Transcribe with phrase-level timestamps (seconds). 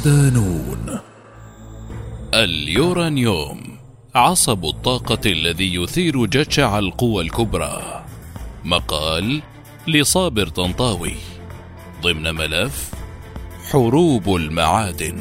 [0.00, 1.00] صدانون
[2.34, 3.78] اليورانيوم
[4.14, 8.04] عصب الطاقة الذي يثير جشع القوى الكبرى.
[8.64, 9.42] مقال
[9.88, 11.14] لصابر طنطاوي
[12.02, 12.90] ضمن ملف
[13.70, 15.20] حروب المعادن.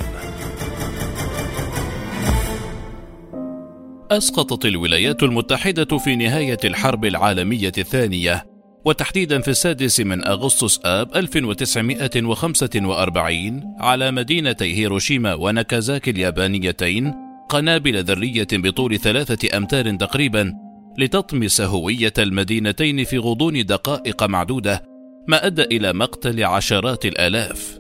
[4.11, 8.48] أسقطت الولايات المتحدة في نهاية الحرب العالمية الثانية
[8.85, 17.13] وتحديدا في السادس من أغسطس آب 1945 على مدينتي هيروشيما وناكازاكي اليابانيتين
[17.49, 20.53] قنابل ذرية بطول ثلاثة أمتار تقريبا
[20.97, 24.83] لتطمس هوية المدينتين في غضون دقائق معدودة
[25.27, 27.79] ما أدى إلى مقتل عشرات الآلاف.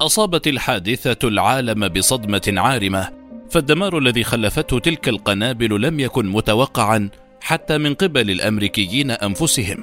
[0.00, 3.08] أصابت الحادثة العالم بصدمة عارمة،
[3.50, 7.08] فالدمار الذي خلفته تلك القنابل لم يكن متوقعا
[7.42, 9.78] حتى من قبل الأمريكيين أنفسهم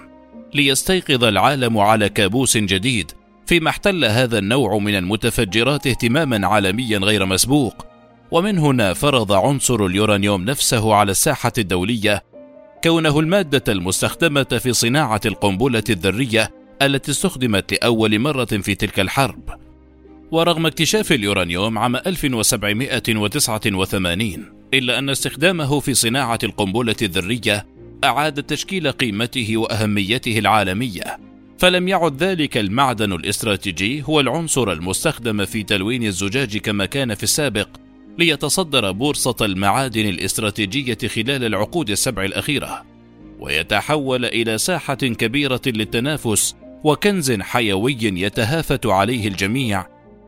[0.54, 3.12] ليستيقظ العالم على كابوس جديد
[3.46, 7.86] فيما احتل هذا النوع من المتفجرات اهتماما عالميا غير مسبوق.
[8.32, 12.24] ومن هنا فرض عنصر اليورانيوم نفسه على الساحة الدولية
[12.84, 16.52] كونه المادة المستخدمة في صناعة القنبلة الذرية
[16.82, 19.50] التي استخدمت لأول مرة في تلك الحرب.
[20.32, 27.66] ورغم اكتشاف اليورانيوم عام 1789 إلا أن استخدامه في صناعة القنبلة الذرية
[28.04, 31.20] أعاد تشكيل قيمته وأهميته العالمية،
[31.58, 37.70] فلم يعد ذلك المعدن الاستراتيجي هو العنصر المستخدم في تلوين الزجاج كما كان في السابق،
[38.18, 42.86] ليتصدر بورصة المعادن الاستراتيجية خلال العقود السبع الأخيرة،
[43.40, 49.86] ويتحول إلى ساحة كبيرة للتنافس وكنز حيوي يتهافت عليه الجميع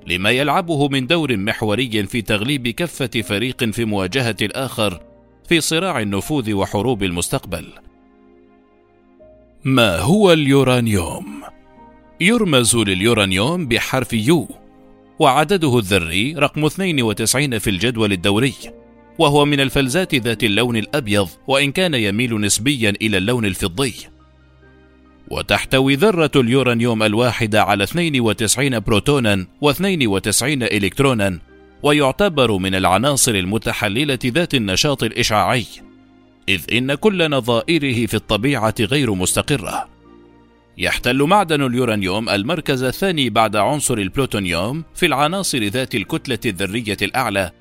[0.07, 5.01] لما يلعبه من دور محوري في تغليب كفة فريق في مواجهة الآخر
[5.49, 7.65] في صراع النفوذ وحروب المستقبل.
[9.63, 11.25] ما هو اليورانيوم؟
[12.21, 14.47] يرمز لليورانيوم بحرف يو،
[15.19, 18.53] وعدده الذري رقم 92 في الجدول الدوري،
[19.19, 23.93] وهو من الفلزات ذات اللون الأبيض وإن كان يميل نسبيا إلى اللون الفضي.
[25.31, 31.39] وتحتوي ذرة اليورانيوم الواحدة على 92 بروتونا و92 إلكترونا
[31.83, 35.65] ويعتبر من العناصر المتحللة ذات النشاط الإشعاعي.
[36.49, 39.87] إذ إن كل نظائره في الطبيعة غير مستقرة.
[40.77, 47.51] يحتل معدن اليورانيوم المركز الثاني بعد عنصر البلوتونيوم في العناصر ذات الكتلة الذرية الأعلى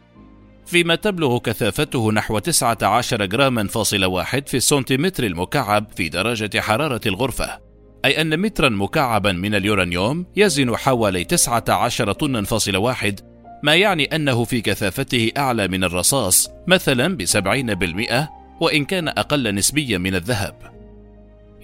[0.70, 7.60] فيما تبلغ كثافته نحو 19 جراما فاصل واحد في السنتيمتر المكعب في درجة حرارة الغرفة.
[8.04, 13.20] أي أن مترا مكعبا من اليورانيوم يزن حوالي 19 طنا فاصل واحد
[13.62, 18.28] ما يعني أنه في كثافته أعلى من الرصاص مثلا بسبعين بالمئة
[18.60, 20.54] وإن كان أقل نسبيا من الذهب.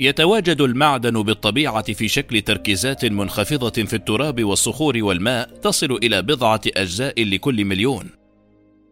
[0.00, 7.24] يتواجد المعدن بالطبيعة في شكل تركيزات منخفضة في التراب والصخور والماء تصل إلى بضعة أجزاء
[7.24, 8.25] لكل مليون.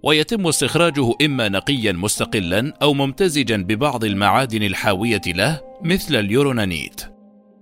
[0.05, 7.01] ويتم استخراجه إما نقيا مستقلا أو ممتزجا ببعض المعادن الحاوية له مثل اليورونانيت.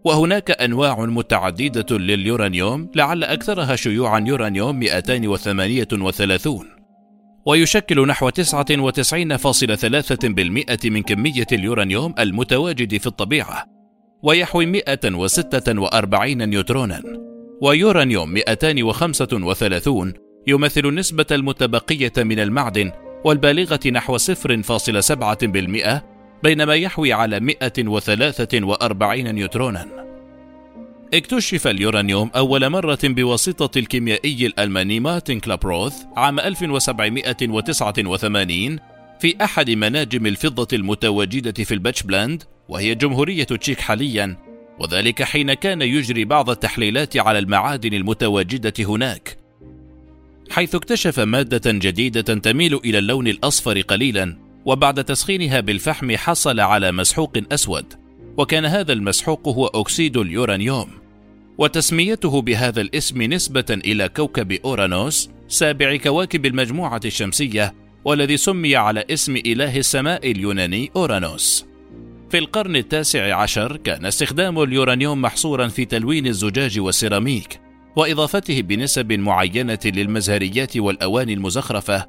[0.04, 6.69] وهناك أنواع متعددة لليورانيوم لعل أكثرها شيوعا يورانيوم 238
[7.47, 8.34] ويشكل نحو 99.3%
[10.84, 13.64] من كمية اليورانيوم المتواجد في الطبيعة
[14.22, 17.02] ويحوي 146 نيوترونا.
[17.62, 20.12] ويورانيوم 235
[20.47, 22.92] يمثل النسبة المتبقية من المعدن
[23.25, 26.00] والبالغة نحو 0.7%
[26.42, 30.02] بينما يحوي على 143 نيوترونا.
[31.14, 38.78] اكتشف اليورانيوم أول مرة بواسطة الكيميائي الألماني مارتن كلابروث عام 1789
[39.20, 44.37] في أحد مناجم الفضة المتواجدة في الباتش بلاند وهي جمهورية تشيك حاليا
[44.81, 49.42] وذلك حين كان يجري بعض التحليلات على المعادن المتواجدة هناك
[50.52, 57.38] حيث اكتشف مادة جديدة تميل إلى اللون الأصفر قليلا وبعد تسخينها بالفحم حصل على مسحوق
[57.52, 57.84] أسود
[58.37, 60.88] وكان هذا المسحوق هو أكسيد اليورانيوم.
[61.58, 67.75] وتسميته بهذا الاسم نسبة إلى كوكب أورانوس سابع كواكب المجموعة الشمسية
[68.05, 71.66] والذي سمي على اسم إله السماء اليوناني أورانوس.
[72.31, 77.60] في القرن التاسع عشر كان استخدام اليورانيوم محصورا في تلوين الزجاج والسيراميك
[77.97, 82.06] وإضافته بنسب معينة للمزهريات والاواني المزخرفة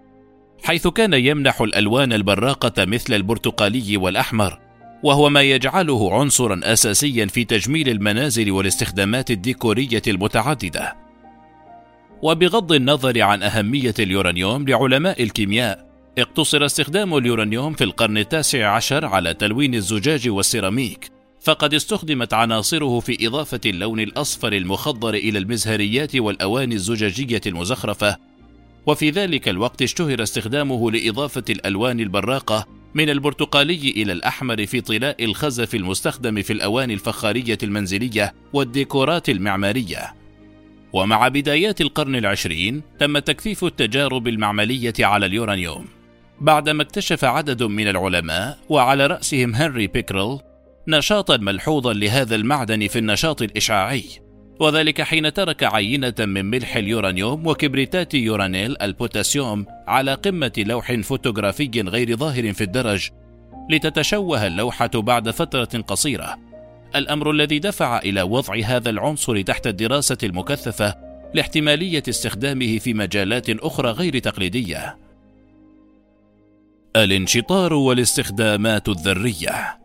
[0.64, 4.60] حيث كان يمنح الألوان البراقة مثل البرتقالي والأحمر
[5.04, 10.96] وهو ما يجعله عنصرا اساسيا في تجميل المنازل والاستخدامات الديكورية المتعددة.
[12.22, 15.88] وبغض النظر عن أهمية اليورانيوم لعلماء الكيمياء
[16.18, 21.12] اقتصر استخدام اليورانيوم في القرن التاسع عشر على تلوين الزجاج والسيراميك.
[21.44, 28.18] فقد استخدمت عناصره في إضافة اللون الأصفر المخضر إلى المزهريات والأواني الزجاجية المزخرفة.
[28.86, 35.76] وفي ذلك الوقت اشتهر استخدامه لإضافة الألوان البراقة من البرتقالي إلى الأحمر في طلاء الخزف
[35.76, 40.14] المستخدم في الأواني الفخارية المنزلية والديكورات المعمارية.
[40.94, 45.86] ومع بدايات القرن العشرين تم تكثيف التجارب المعملية على اليورانيوم.
[46.42, 50.40] بعدما اكتشف عدد من العلماء وعلى رأسهم هنري بيكرل
[50.88, 54.04] نشاطا ملحوظا لهذا المعدن في النشاط الإشعاعي.
[54.60, 62.18] وذلك حين ترك عينة من ملح اليورانيوم وكبريتات يورانيل البوتاسيوم على قمة لوح فوتوغرافي غير
[62.18, 63.10] ظاهر في الدرج
[63.70, 66.40] لتتشوه اللوحة بعد فترة قصيرة.
[66.96, 70.96] الأمر الذي دفع إلى وضع هذا العنصر تحت الدراسة المكثفة
[71.34, 74.98] لاحتمالية استخدامه في مجالات أخرى غير تقليدية.
[76.96, 79.83] الانشطار والاستخدامات الذرية.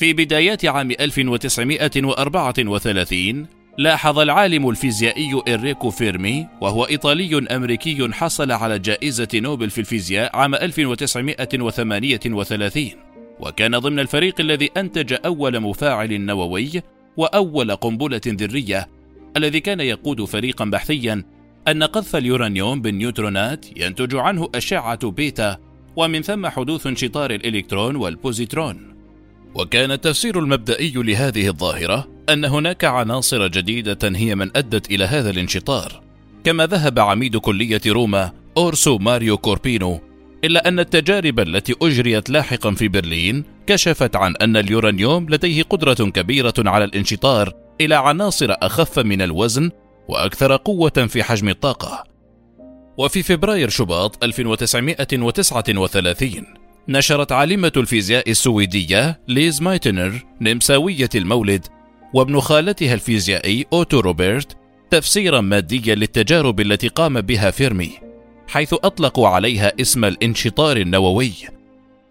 [0.00, 3.46] في بدايات عام 1934
[3.78, 10.54] لاحظ العالم الفيزيائي إنريكو فيرمي وهو إيطالي أمريكي حصل على جائزة نوبل في الفيزياء عام
[10.54, 12.90] 1938
[13.40, 16.70] وكان ضمن الفريق الذي أنتج أول مفاعل نووي
[17.16, 18.88] وأول قنبلة ذرية
[19.36, 21.24] الذي كان يقود فريقا بحثيا
[21.68, 25.56] أن قذف اليورانيوم بالنيوترونات ينتج عنه أشعة بيتا
[25.96, 28.89] ومن ثم حدوث انشطار الإلكترون والبوزيترون.
[29.54, 36.02] وكان التفسير المبدئي لهذه الظاهرة أن هناك عناصر جديدة هي من أدت إلى هذا الانشطار
[36.44, 40.00] كما ذهب عميد كلية روما أورسو ماريو كوربينو
[40.44, 46.54] إلا أن التجارب التي أجريت لاحقا في برلين كشفت عن أن اليورانيوم لديه قدرة كبيرة
[46.58, 49.70] على الانشطار إلى عناصر أخف من الوزن
[50.08, 52.04] وأكثر قوة في حجم الطاقة.
[52.96, 56.59] وفي فبراير شباط 1939
[56.90, 61.66] نشرت عالمة الفيزياء السويدية ليز مايتنر نمساوية المولد
[62.14, 64.56] وابن خالتها الفيزيائي أوتو روبرت
[64.90, 67.90] تفسيرا ماديا للتجارب التي قام بها فيرمي
[68.48, 71.32] حيث أطلقوا عليها اسم الانشطار النووي.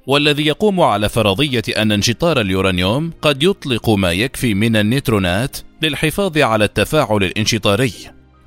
[0.08, 6.66] والذي يقوم على فرضية أن انشطار اليورانيوم قد يطلق ما يكفي من النيوترونات للحفاظ على
[6.66, 7.94] التفاعل الانشطاري.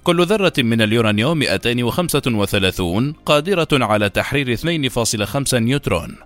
[0.04, 6.16] كل ذرة من اليورانيوم 235 قادرة على تحرير 2.5 نيوترون.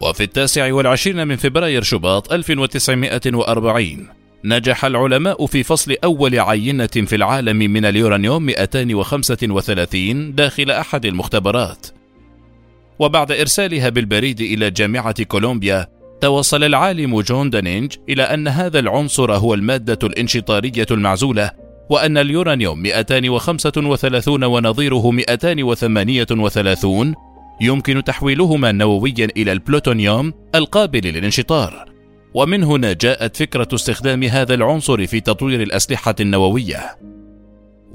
[0.00, 4.08] وفي التاسع والعشرين من فبراير شباط 1940
[4.44, 11.86] نجح العلماء في فصل أول عينة في العالم من اليورانيوم 235 داخل أحد المختبرات.
[12.98, 15.88] وبعد إرسالها بالبريد إلى جامعة كولومبيا
[16.20, 21.61] توصل العالم جون دانينج إلى أن هذا العنصر هو المادة الانشطارية المعزولة
[21.92, 27.14] وأن اليورانيوم 235 ونظيره 238
[27.60, 31.92] يمكن تحويلهما نوويا إلى البلوتونيوم القابل للانشطار.
[32.34, 36.98] ومن هنا جاءت فكرة استخدام هذا العنصر في تطوير الأسلحة النووية.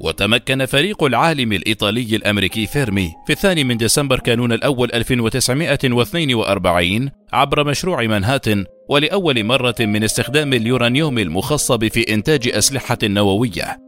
[0.00, 8.02] وتمكن فريق العالم الإيطالي الأمريكي فيرمي في الثاني من ديسمبر كانون الأول 1942 عبر مشروع
[8.02, 13.87] منهاتن ولأول مرة من استخدام اليورانيوم المخصب في إنتاج أسلحة نووية.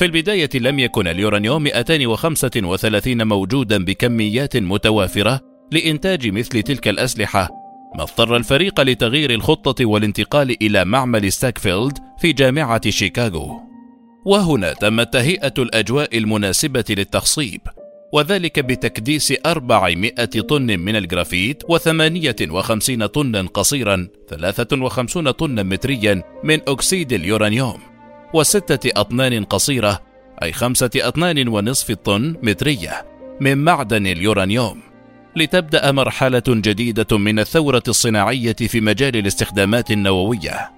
[0.00, 5.40] في البداية لم يكن اليورانيوم 235 موجودا بكميات متوافرة
[5.72, 7.48] لإنتاج مثل تلك الأسلحة.
[7.96, 13.60] ما اضطر الفريق لتغيير الخطة والانتقال إلى معمل ستاغ فيلد في جامعة شيكاغو.
[14.26, 17.60] وهنا تمت تهيئة الأجواء المناسبة للتخصيب
[18.12, 27.89] وذلك بتكديس 400 طن من الجرافيت و58 طنا قصيرا 53 طنا متريا من أكسيد اليورانيوم.
[28.32, 30.02] وستة أطنان قصيرة
[30.42, 33.06] أي خمسة أطنان ونصف الطن مترية
[33.40, 34.80] من معدن اليورانيوم.
[35.36, 40.70] لتبدأ مرحلة جديدة من الثورة الصناعية في مجال الاستخدامات النووية.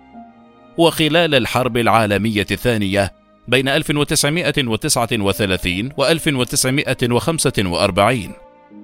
[0.78, 3.12] وخلال الحرب العالمية الثانية
[3.48, 8.32] بين 1939 و 1945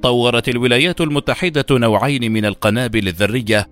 [0.03, 3.69] طورت الولايات المتحدة نوعين من القنابل الذرية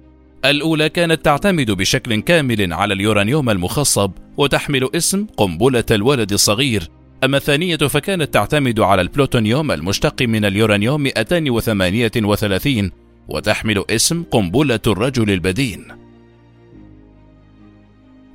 [0.50, 6.88] الأولى كانت تعتمد بشكل كامل على اليورانيوم المخصب وتحمل اسم قنبلة الولد الصغير.
[7.24, 12.90] أما الثانية فكانت تعتمد على البلوتونيوم المشتق من اليورانيوم 238
[13.28, 15.84] وتحمل اسم قنبلة الرجل البدين.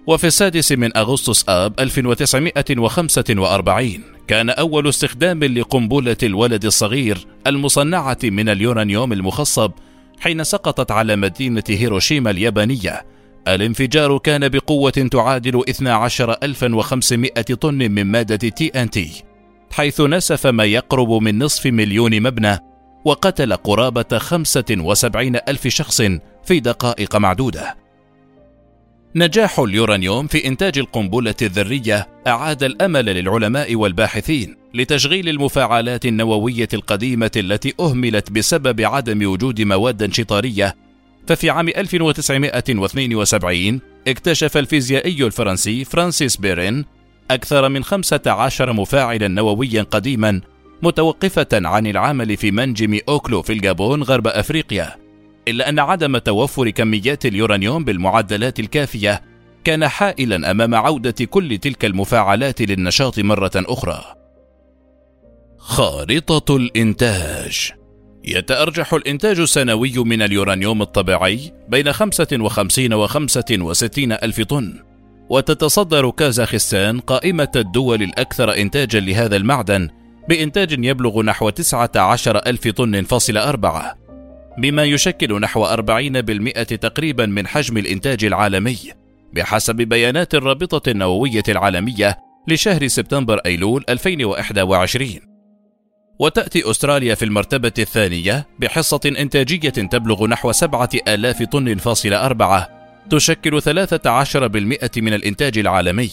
[0.07, 9.13] وفي السادس من أغسطس آب 1945 كان أول استخدام لقنبلة الولد الصغير المصنعة من اليورانيوم
[9.13, 9.71] المخصب
[10.21, 13.05] حين سقطت على مدينة هيروشيما اليابانية.
[13.47, 19.23] الانفجار كان بقوة تعادل 12500 طن من مادة تي إن تي
[19.71, 22.57] حيث نسف ما يقرب من نصف مليون مبنى
[23.05, 26.01] وقتل قرابة 75 ألف شخص
[26.43, 27.80] في دقائق معدودة.
[29.15, 37.73] نجاح اليورانيوم في إنتاج القنبلة الذرية أعاد الأمل للعلماء والباحثين لتشغيل المفاعلات النووية القديمة التي
[37.79, 40.75] أهملت بسبب عدم وجود مواد انشطارية.
[41.27, 46.85] ففي عام 1972 اكتشف الفيزيائي الفرنسي فرانسيس بيرين
[47.31, 50.41] أكثر من 15 مفاعلا نوويا قديما
[50.81, 55.00] متوقفة عن العمل في منجم أوكلو في الجابون غرب أفريقيا.
[55.48, 59.21] إلا أن عدم توفر كميات اليورانيوم بالمعدلات الكافية
[59.63, 64.15] كان حائلا أمام عودة كل تلك المفاعلات للنشاط مرة أخرى.
[65.57, 67.71] خارطة الإنتاج
[68.24, 74.79] يتأرجح الإنتاج السنوي من اليورانيوم الطبيعي بين 55 و 65 ألف طن
[75.29, 79.89] وتتصدر كازاخستان قائمة الدول الأكثر إنتاجا لهذا المعدن
[80.29, 83.98] بإنتاج يبلغ نحو 19 ألف طن فاصل أربعة
[84.58, 88.77] بما يشكل نحو 40% تقريبا من حجم الإنتاج العالمي.
[89.34, 92.17] بحسب بيانات الرابطة النووية العالمية
[92.48, 95.20] لشهر سبتمبر أيلول 2021
[96.20, 102.70] وتأتي أستراليا في المرتبة الثانية بحصة إنتاجية تبلغ نحو 7000 طن فاصل أربعة
[103.10, 106.12] تشكل 13% من الإنتاج العالمي.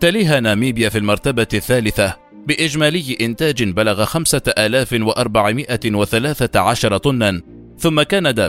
[0.00, 7.42] تليها ناميبيا في المرتبة الثالثة بإجمالي إنتاج بلغ 5413 طنا
[7.78, 8.48] ثم كندا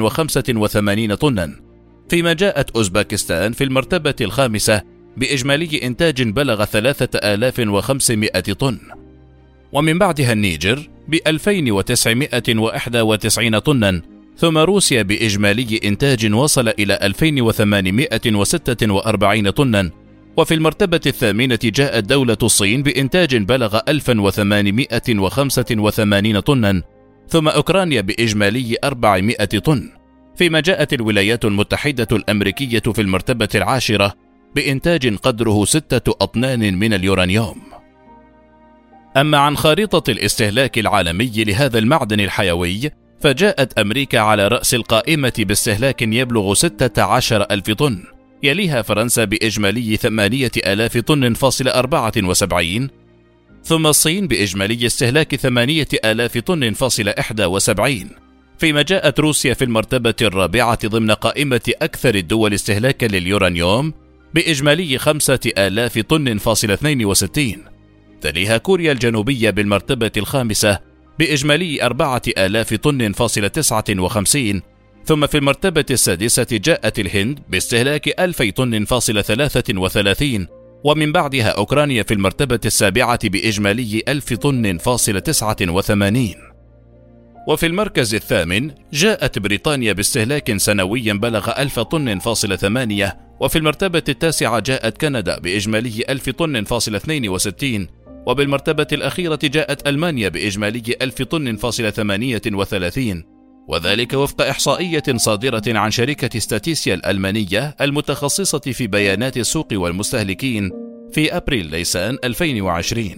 [0.00, 1.54] وخمسة وثمانين طنا.
[2.08, 4.82] فيما جاءت أوزباكستان في المرتبة الخامسة
[5.16, 8.78] بإجمالي إنتاج بلغ ثلاثة آلاف وخمسمائة طن
[9.72, 10.88] ومن بعدها النيجر
[12.48, 14.02] وإحدى وتسعين طنا
[14.36, 19.90] ثم روسيا بإجمالي إنتاج وصل إلى 2846 طنا
[20.38, 26.82] وفي المرتبة الثامنة جاءت دولة الصين بإنتاج بلغ 1885 طنا
[27.28, 29.90] ثم أوكرانيا بإجمالي 400 طن.
[30.36, 34.14] فيما جاءت الولايات المتحدة الأمريكية في المرتبة العاشرة
[34.54, 37.62] بإنتاج قدره ستة أطنان من اليورانيوم.
[39.16, 42.90] أما عن خارطة الاستهلاك العالمي لهذا المعدن الحيوي
[43.20, 48.17] فجاءت أمريكا على رأس القائمة باستهلاك يبلغ 16 ألف طن.
[48.42, 52.88] يليها فرنسا بإجمالي 8000 طن فاصل 74
[53.64, 57.08] ثم الصين بإجمالي استهلاك 8000 طن فاصل
[57.40, 58.10] 71
[58.58, 63.92] فيما جاءت روسيا في المرتبة الرابعة ضمن قائمة أكثر الدول استهلاكا لليورانيوم
[64.34, 67.56] بإجمالي 5000 طن فاصل 62
[68.20, 70.78] تليها كوريا الجنوبية بالمرتبة الخامسة
[71.18, 74.62] بإجمالي 4000 طن فاصل 59
[75.08, 80.46] ثم في المرتبة السادسة جاءت الهند باستهلاك 2000 طن فاصل 33
[80.84, 86.34] ومن بعدها أوكرانيا في المرتبة السابعة بإجمالي 1000 طن فاصل 89
[87.48, 94.60] وفي المركز الثامن جاءت بريطانيا باستهلاك سنوي بلغ 1000 طن فاصل 8 وفي المرتبة التاسعة
[94.60, 97.86] جاءت كندا بإجمالي 1000 طن فاصل 62
[98.26, 103.37] وبالمرتبة الأخيرة جاءت ألمانيا بإجمالي 1000 طن فاصل 38
[103.68, 110.70] وذلك وفق إحصائية صادرة عن شركة ستاتيسيا الألمانية المتخصصة في بيانات السوق والمستهلكين
[111.12, 113.16] في أبريل نيسان 2020.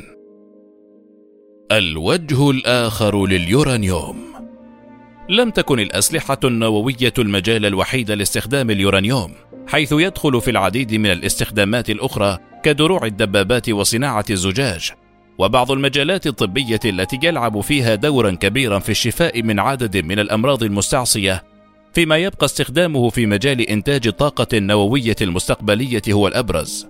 [1.72, 4.30] الوجه الآخر لليورانيوم
[5.28, 9.34] لم تكن الأسلحة النووية المجال الوحيد لاستخدام اليورانيوم،
[9.68, 14.90] حيث يدخل في العديد من الاستخدامات الأخرى كدروع الدبابات وصناعة الزجاج،
[15.40, 21.44] وبعض المجالات الطبية التي يلعب فيها دورا كبيرا في الشفاء من عدد من الأمراض المستعصية
[21.94, 26.86] فيما يبقى استخدامه في مجال إنتاج الطاقة النووية المستقبلية هو الأبرز.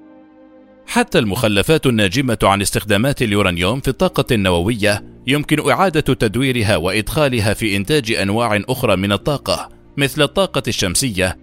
[0.86, 8.12] حتى المخلفات الناجمة عن استخدامات اليورانيوم في الطاقة النووية يمكن إعادة تدويرها وإدخالها في إنتاج
[8.12, 11.38] أنواع أخرى من الطاقة مثل الطاقة الشمسية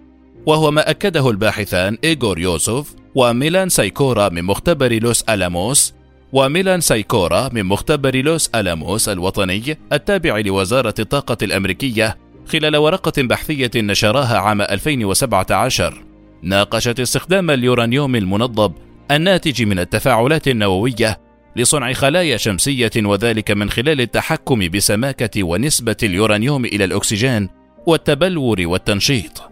[0.46, 5.97] وهو ما أكده الباحثان إيغور يوسف وميلان سايكورا من مختبر لوس ألاموس
[6.32, 14.38] وميلان سايكورا من مختبر لوس ألاموس الوطني التابع لوزارة الطاقة الأمريكية خلال ورقة بحثية نشرها
[14.38, 16.04] عام 2017
[16.42, 18.72] ناقشت استخدام اليورانيوم المنضب
[19.10, 21.20] الناتج من التفاعلات النووية
[21.56, 27.48] لصنع خلايا شمسية وذلك من خلال التحكم بسماكة ونسبة اليورانيوم إلى الأكسجين
[27.86, 29.42] والتبلور والتنشيط.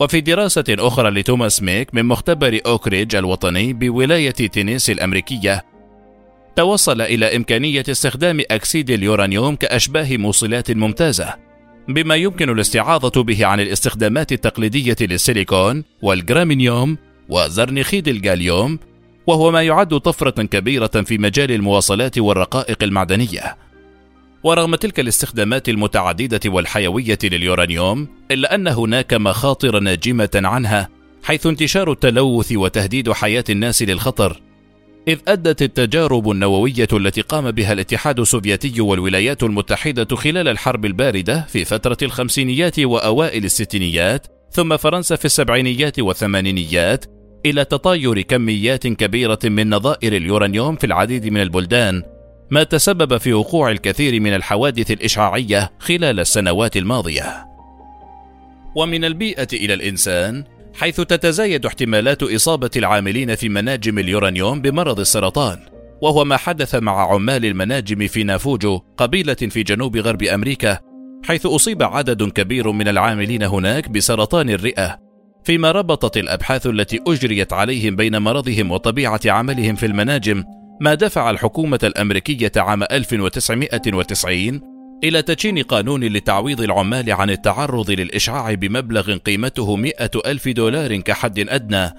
[0.00, 5.64] وفي دراسة أخرى لتوماس ميك من مختبر أوكريدج الوطني بولاية تينيس الأمريكية
[6.56, 11.34] توصل إلى إمكانية استخدام أكسيد اليورانيوم كأشباه موصلات ممتازة
[11.88, 16.98] بما يمكن الاستعاضة به عن الاستخدامات التقليدية للسيليكون والجرامينيوم
[17.28, 18.78] وزرنخيد الجاليوم
[19.26, 23.56] وهو ما يعد طفرة كبيرة في مجال المواصلات والرقائق المعدنية.
[24.42, 30.88] ورغم تلك الاستخدامات المتعددة والحيوية لليورانيوم إلا أن هناك مخاطر ناجمة عنها
[31.22, 34.40] حيث انتشار التلوث وتهديد حياة الناس للخطر.
[35.08, 41.64] إذ أدت التجارب النووية التي قام بها الاتحاد السوفيتي والولايات المتحدة خلال الحرب الباردة في
[41.64, 47.04] فترة الخمسينيات وأوائل الستينيات ثم فرنسا في السبعينيات والثمانينيات
[47.46, 52.02] إلى تطاير كميات كبيرة من نظائر اليورانيوم في العديد من البلدان.
[52.50, 57.46] ما تسبب في وقوع الكثير من الحوادث الإشعاعية خلال السنوات الماضية.
[58.76, 65.58] ومن البيئة إلى الإنسان حيث تتزايد احتمالات إصابة العاملين في مناجم اليورانيوم بمرض السرطان
[66.02, 70.78] وهو ما حدث مع عمال المناجم في نافوجو قبيلة في جنوب غرب أمريكا
[71.24, 74.98] حيث أصيب عدد كبير من العاملين هناك بسرطان الرئة.
[75.44, 80.44] فيما ربطت الأبحاث التي أجريت عليهم بين مرضهم وطبيعة عملهم في المناجم
[80.80, 84.60] ما دفع الحكومة الأمريكية عام 1990
[85.04, 91.90] إلى تدشين قانون لتعويض العمال عن التعرض للإشعاع بمبلغ قيمته مئة ألف دولار كحد أدنى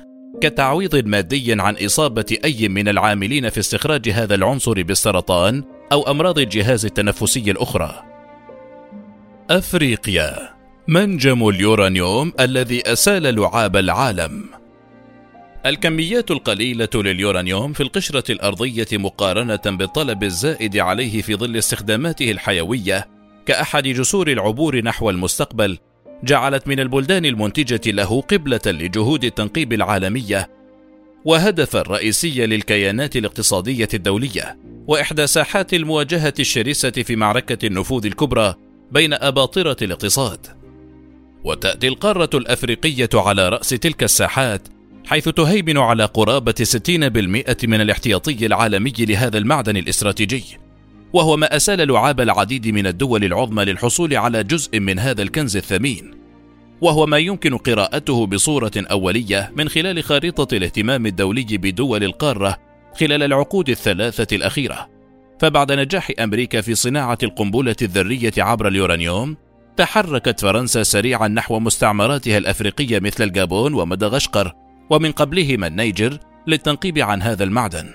[0.41, 6.85] كتعويض مادي عن إصابة أي من العاملين في استخراج هذا العنصر بالسرطان أو أمراض الجهاز
[6.85, 8.03] التنفسي الأخرى.
[9.49, 10.49] أفريقيا
[10.87, 14.45] منجم اليورانيوم الذي أسال لعاب العالم
[15.65, 23.07] الكميات القليلة لليورانيوم في القشرة الأرضية مقارنة بالطلب الزائد عليه في ظل استخداماته الحيوية
[23.45, 25.77] كأحد جسور العبور نحو المستقبل
[26.23, 30.49] جعلت من البلدان المنتجة له قبلة لجهود التنقيب العالمية
[31.25, 38.55] وهدفا رئيسيا للكيانات الاقتصادية الدولية وإحدى ساحات المواجهة الشرسة في معركة النفوذ الكبرى
[38.91, 40.47] بين أباطرة الاقتصاد.
[41.43, 44.67] وتأتي القارة الأفريقية على رأس تلك الساحات
[45.07, 50.43] حيث تهيمن على قرابة 60% من الاحتياطي العالمي لهذا المعدن الاستراتيجي.
[51.13, 56.11] وهو ما أسال لعاب العديد من الدول العظمى للحصول على جزء من هذا الكنز الثمين.
[56.81, 62.57] وهو ما يمكن قراءته بصورة أولية من خلال خارطة الاهتمام الدولي بدول القارة
[62.99, 64.89] خلال العقود الثلاثة الأخيرة.
[65.39, 69.37] فبعد نجاح أمريكا في صناعة القنبلة الذرية عبر اليورانيوم
[69.77, 77.43] تحركت فرنسا سريعا نحو مستعمراتها الأفريقية مثل الجابون ومدغشقر ومن قبلهما النيجر للتنقيب عن هذا
[77.43, 77.93] المعدن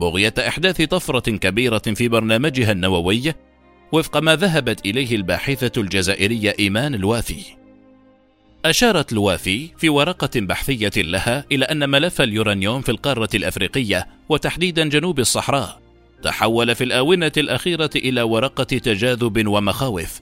[0.00, 3.34] بغية إحداث طفرة كبيرة في برنامجها النووي
[3.92, 7.42] وفق ما ذهبت إليه الباحثة الجزائرية إيمان الوافي.
[8.64, 15.20] أشارت الوافي في ورقة بحثية لها إلى أن ملف اليورانيوم في القارة الأفريقية وتحديدا جنوب
[15.20, 15.80] الصحراء
[16.22, 20.20] تحول في الآونة الأخيرة إلى ورقة تجاذب ومخاوف،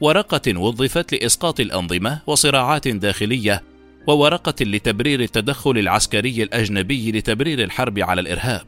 [0.00, 3.62] ورقة وظفت لإسقاط الأنظمة وصراعات داخلية
[4.08, 8.66] وورقة لتبرير التدخل العسكري الأجنبي لتبرير الحرب على الإرهاب.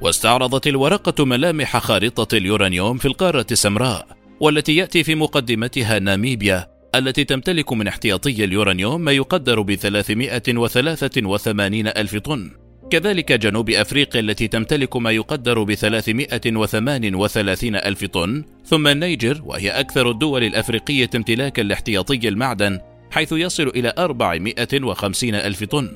[0.00, 4.06] واستعرضت الورقة ملامح خارطة اليورانيوم في القارة السمراء،
[4.40, 12.16] والتي يأتي في مقدمتها ناميبيا التي تمتلك من احتياطي اليورانيوم ما يقدر ب 383 ألف
[12.16, 12.50] طن
[12.90, 20.10] كذلك جنوب أفريقيا التي تمتلك ما يقدر ب 338 ألف طن ثم النيجر وهي أكثر
[20.10, 22.80] الدول الأفريقية امتلاكا لاحتياطي المعدن
[23.14, 25.90] حيث يصل إلى 450 ألف طن.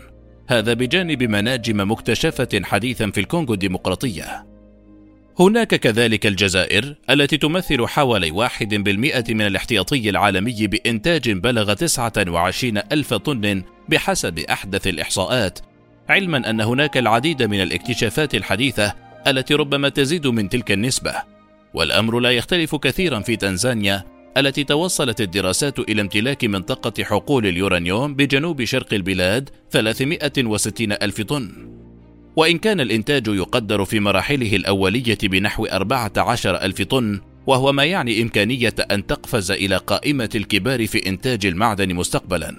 [0.48, 4.46] هذا بجانب مناجم مكتشفة حديثا في الكونغو الديمقراطية.
[5.38, 13.14] هناك كذلك الجزائر التي تمثل حوالي واحد بالمئة من الاحتياطي العالمي بإنتاج بلغ 29 ألف
[13.14, 15.58] طن بحسب أحدث الإحصاءات
[16.08, 18.94] علما أن هناك العديد من الاكتشافات الحديثة
[19.26, 21.14] التي ربما تزيد من تلك النسبة.
[21.74, 28.64] والأمر لا يختلف كثيرا في تنزانيا التي توصلت الدراسات إلى امتلاك منطقة حقول اليورانيوم بجنوب
[28.64, 31.52] شرق البلاد 360 ألف طن.
[32.36, 38.74] وإن كان الإنتاج يقدر في مراحله الأولية بنحو 14 ألف طن وهو ما يعني إمكانية
[38.90, 42.56] أن تقفز إلى قائمة الكبار في إنتاج المعدن مستقبلا.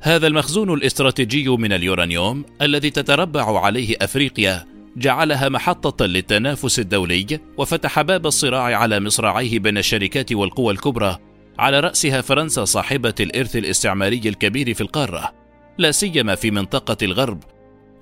[0.00, 8.26] هذا المخزون الاستراتيجي من اليورانيوم الذي تتربع عليه أفريقيا جعلها محطة للتنافس الدولي وفتح باب
[8.26, 11.18] الصراع على مصراعيه بين الشركات والقوى الكبرى.
[11.58, 15.32] على رأسها فرنسا صاحبة الإرث الاستعماري الكبير في القارة.
[15.78, 17.42] لا سيما في منطقة الغرب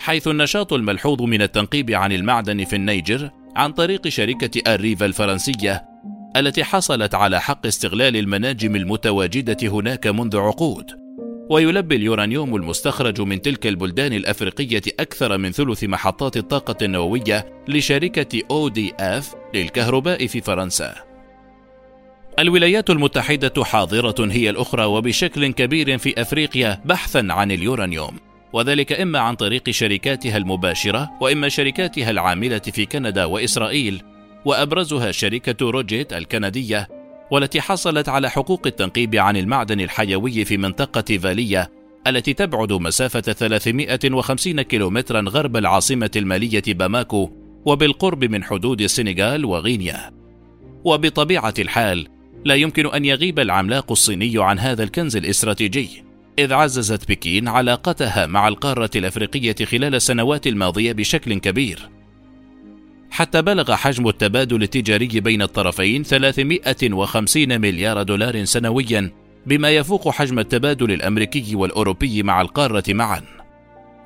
[0.00, 5.84] حيث النشاط الملحوظ من التنقيب عن المعدن في النيجر عن طريق شركة أريفا الفرنسية
[6.36, 11.07] التي حصلت على حق استغلال المناجم المتواجدة هناك منذ عقود.
[11.50, 18.68] ويلبي اليورانيوم المستخرج من تلك البلدان الأفريقية أكثر من ثلث محطات الطاقة النووية لشركة أو
[18.68, 20.94] دي أف للكهرباء في فرنسا.
[22.38, 28.18] الولايات المتحدة حاضرة هي الأخرى وبشكل كبير في أفريقيا بحثا عن اليورانيوم،
[28.52, 34.02] وذلك إما عن طريق شركاتها المباشرة وإما شركاتها العاملة في كندا وإسرائيل،
[34.44, 36.97] وأبرزها شركة روجيت الكندية
[37.30, 41.70] والتي حصلت على حقوق التنقيب عن المعدن الحيوي في منطقة فالية
[42.06, 47.30] التي تبعد مسافة 350 كيلومترا غرب العاصمة المالية باماكو
[47.64, 50.10] وبالقرب من حدود السنغال وغينيا.
[50.84, 52.08] وبطبيعة الحال
[52.44, 56.04] لا يمكن أن يغيب العملاق الصيني عن هذا الكنز الاستراتيجي،
[56.38, 61.88] إذ عززت بكين علاقتها مع القارة الأفريقية خلال السنوات الماضية بشكل كبير.
[63.10, 69.10] حتى بلغ حجم التبادل التجاري بين الطرفين 350 مليار دولار سنويا
[69.46, 73.22] بما يفوق حجم التبادل الأمريكي والأوروبي مع القارة معا.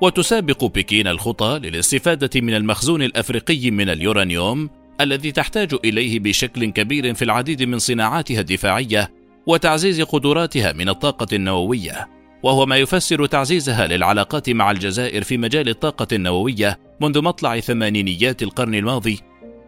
[0.01, 4.69] وتسابق بكين الخطى للاستفادة من المخزون الأفريقي من اليورانيوم
[5.01, 9.11] الذي تحتاج إليه بشكل كبير في العديد من صناعاتها الدفاعية
[9.47, 12.07] وتعزيز قدراتها من الطاقة النووية.
[12.43, 18.75] وهو ما يفسر تعزيزها للعلاقات مع الجزائر في مجال الطاقة النووية منذ مطلع ثمانينيات القرن
[18.75, 19.19] الماضي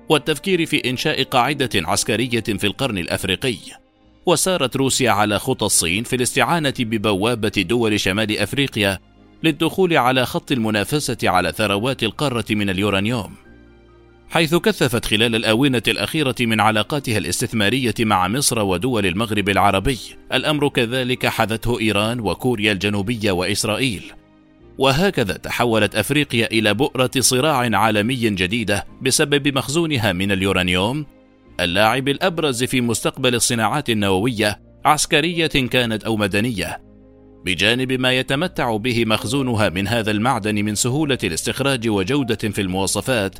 [0.10, 3.56] والتفكير في إنشاء قاعدة عسكرية في القرن الأفريقي.
[4.26, 9.00] وسارت روسيا على خطى الصين في الاستعانة ببوابة دول شمال أفريقيا
[9.44, 13.36] للدخول على خط المنافسة على ثروات القارة من اليورانيوم.
[14.30, 20.00] حيث كثفت خلال الآونة الأخيرة من علاقاتها الاستثمارية مع مصر ودول المغرب العربي
[20.34, 24.14] الأمر كذلك حذته إيران وكوريا الجنوبية وإسرائيل.
[24.78, 31.06] وهكذا تحولت أفريقيا إلى بؤرة صراع عالمي جديدة بسبب مخزونها من اليورانيوم
[31.60, 36.82] اللاعب الأبرز في مستقبل الصناعات النووية عسكرية كانت أو مدنية.
[37.46, 43.36] بجانب ما يتمتع به مخزونها من هذا المعدن من سهولة الاستخراج وجودة في المواصفات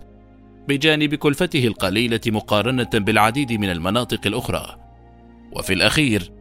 [0.68, 4.78] بجانب كلفته القليلة مقارنة بالعديد من المناطق الأخرى.
[5.52, 6.32] وفي الأخير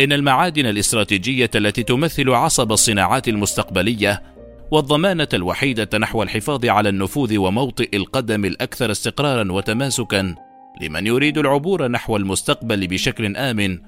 [0.00, 4.22] إن المعادن الاستراتيجية التي تمثل عصب الصناعات المستقبلية
[4.72, 10.34] والضمانة الوحيدة نحو الحفاظ على النفوذ وموطئ القدم الأكثر استقرارا وتماسكا
[10.80, 13.78] لمن يريد العبور نحو المستقبل بشكل آمن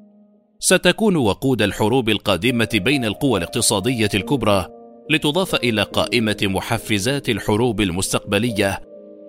[0.59, 4.67] ستكون وقود الحروب القادمة بين القوى الاقتصادية الكبرى
[5.11, 8.81] لتضاف إلى قائمة محفزات الحروب المستقبلية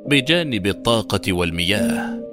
[0.07, 2.25] بجانب الطاقة والمياه.